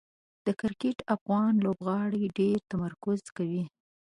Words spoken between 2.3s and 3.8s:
ډېر تمرکز کوي.